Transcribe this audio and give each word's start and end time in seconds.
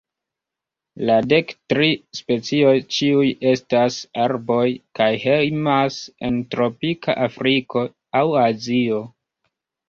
La 1.07 1.15
dek 1.33 1.51
tri 1.73 1.89
specioj 2.19 2.73
ĉiuj 2.95 3.25
estas 3.49 3.97
arboj, 4.23 4.63
kaj 5.01 5.11
hejmas 5.25 5.99
en 6.31 6.41
tropika 6.55 7.17
Afriko 7.27 7.85
aŭ 8.23 8.25
Azio. 8.49 9.05